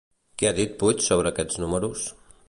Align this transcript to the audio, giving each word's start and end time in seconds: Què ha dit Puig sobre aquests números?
Què 0.41 0.47
ha 0.49 0.53
dit 0.59 0.71
Puig 0.83 1.03
sobre 1.07 1.31
aquests 1.33 1.59
números? 1.65 2.07